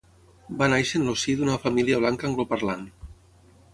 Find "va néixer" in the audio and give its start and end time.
0.61-1.01